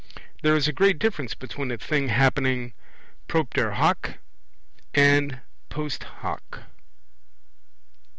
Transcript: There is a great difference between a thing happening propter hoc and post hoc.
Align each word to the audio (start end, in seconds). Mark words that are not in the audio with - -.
There 0.41 0.55
is 0.55 0.67
a 0.67 0.73
great 0.73 0.97
difference 0.97 1.35
between 1.35 1.69
a 1.69 1.77
thing 1.77 2.07
happening 2.07 2.73
propter 3.27 3.73
hoc 3.73 4.15
and 4.95 5.41
post 5.69 6.05
hoc. 6.25 6.61